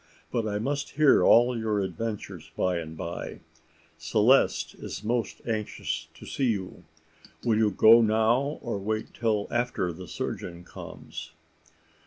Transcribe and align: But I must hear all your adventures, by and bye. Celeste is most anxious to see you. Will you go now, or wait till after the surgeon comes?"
But 0.31 0.47
I 0.47 0.57
must 0.57 0.95
hear 0.97 1.23
all 1.23 1.55
your 1.55 1.79
adventures, 1.79 2.49
by 2.57 2.79
and 2.79 2.97
bye. 2.97 3.41
Celeste 3.99 4.73
is 4.79 5.03
most 5.03 5.41
anxious 5.45 6.07
to 6.15 6.25
see 6.25 6.45
you. 6.49 6.85
Will 7.45 7.59
you 7.59 7.69
go 7.69 8.01
now, 8.01 8.57
or 8.63 8.79
wait 8.79 9.13
till 9.13 9.45
after 9.51 9.93
the 9.93 10.07
surgeon 10.07 10.63
comes?" 10.63 11.33